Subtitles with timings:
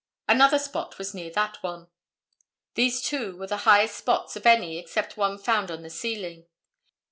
[0.27, 1.87] Another spot was near that one.
[2.73, 6.47] These two were the highest spots of any except one found on the ceiling.